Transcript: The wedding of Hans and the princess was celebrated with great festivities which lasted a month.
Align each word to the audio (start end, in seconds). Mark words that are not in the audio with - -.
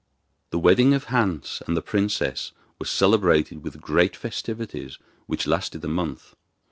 The 0.49 0.57
wedding 0.57 0.95
of 0.95 1.03
Hans 1.13 1.61
and 1.67 1.77
the 1.77 1.81
princess 1.83 2.53
was 2.79 2.89
celebrated 2.89 3.63
with 3.63 3.79
great 3.79 4.15
festivities 4.15 4.97
which 5.27 5.45
lasted 5.45 5.85
a 5.85 5.87
month. 5.87 6.33